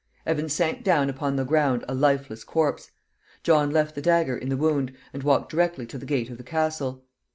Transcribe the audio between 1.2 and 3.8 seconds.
the ground a lifeless corpse. Lamb